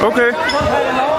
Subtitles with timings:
[0.00, 1.17] Okay.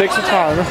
[0.00, 0.64] Seksogtredive.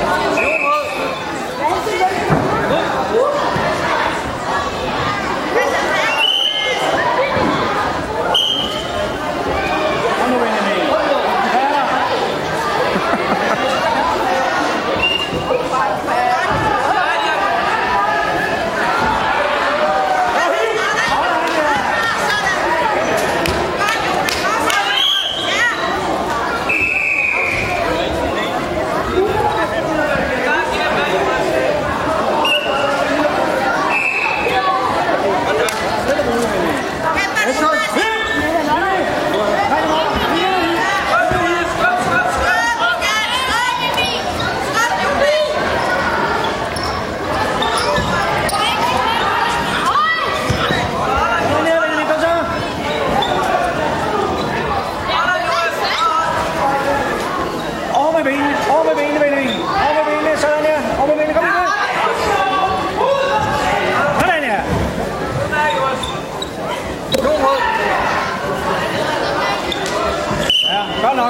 [57.96, 59.60] Over med benene, over med benene, Benjamin.
[59.86, 60.80] Over med benene, sådan der.
[61.00, 61.68] Over med benene, kom igen.
[64.22, 64.62] Sådan der.
[70.70, 70.82] Ja,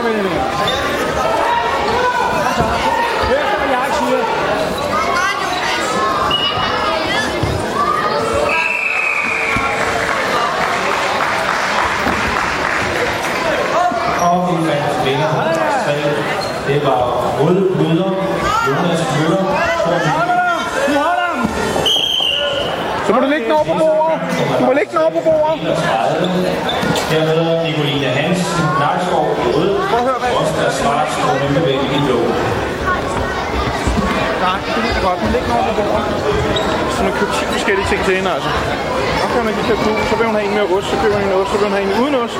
[0.09, 0.69] godt nok, Benjamin.
[2.17, 2.63] Kom så.
[3.29, 4.21] Hør efter, hvad jeg siger.
[14.21, 16.73] Og vi fandt vinder på plads 3.
[16.73, 17.01] Det var
[17.39, 18.11] Røde Bryder,
[18.67, 19.43] Jonas Møller,
[19.83, 20.29] Torben.
[23.09, 24.17] Så må du lægge den over på bordet.
[24.59, 25.59] Du må lægge den over på bordet.
[25.65, 26.29] 30.
[27.11, 29.73] Dermed Nicoline Hansen, Nakskov i rød,
[30.41, 32.19] Oscar Svarts og Nymbebæk i blå.
[34.45, 35.19] Nej, det er godt.
[35.23, 36.05] Men læg den over på bordet.
[36.95, 38.49] Så man køber 10 forskellige ting til hende, altså.
[39.23, 41.15] Og kan hun ikke købe nu, så vil hun have en med ost, så køber
[41.17, 42.39] hun en med ost, så vil hun have en uden ost.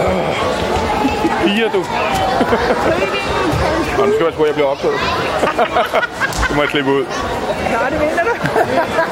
[0.00, 0.30] Øh.
[1.42, 1.80] Fire, du.
[4.00, 4.98] Og nu skal jeg sgu, at jeg bliver optaget.
[6.48, 7.04] det må jeg klippe ud.
[7.72, 8.34] Ja, det vinder du.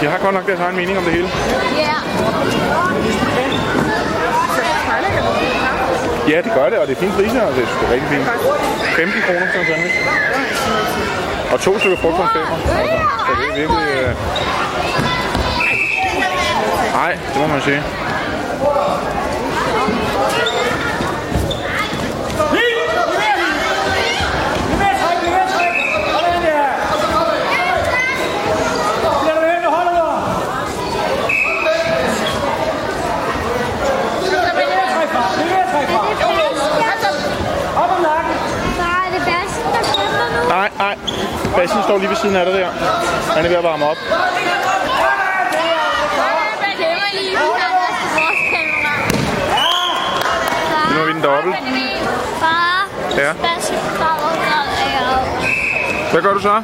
[0.00, 1.28] De har godt nok deres egen mening om det hele.
[1.76, 1.94] Ja.
[6.28, 8.26] Ja, det gør det, og det er fine priser, og det er sgu rigtig fint.
[8.96, 9.96] 15 kroner for en sandwich.
[11.52, 12.56] Og to stykker frugt for en femmer.
[12.78, 13.82] Altså, så det er virkelig...
[14.02, 14.14] Øh...
[16.92, 17.82] Nej, det må man sige.
[22.52, 22.62] Bliv
[24.80, 25.80] ved at trække, bliv ved at trække.
[26.12, 26.66] Sådan der.
[29.22, 30.04] Bliver du ved, du holder dig.
[34.56, 36.00] Bliv ved at trække fra, bliv ved at trække fra.
[37.82, 38.34] Op om nakken.
[38.78, 40.40] Far, er det Bastian, der kæmper nu?
[40.48, 40.94] Nej, nej.
[41.66, 42.68] Bassen står lige ved siden af dig der.
[43.34, 43.96] Han er ved at varme op.
[50.90, 51.56] Nu er vi den dobbelt.
[52.40, 53.32] Far, Ja.
[56.12, 56.62] Hvad gør du så?